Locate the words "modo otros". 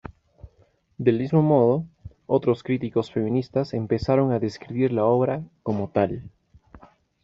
1.43-2.63